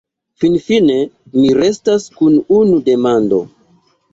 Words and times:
Finfine, 0.43 0.95
mi 1.35 1.45
restas 1.59 2.09
kun 2.17 2.41
unu 2.61 2.81
demando. 2.89 3.45